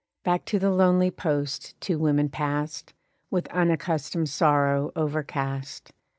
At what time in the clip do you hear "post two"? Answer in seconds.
1.11-1.99